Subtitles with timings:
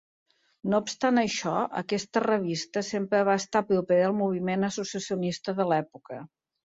[0.73, 1.51] No obstant això,
[1.81, 6.19] aquesta revista sempre va estar propera al moviment associacionista de l'època.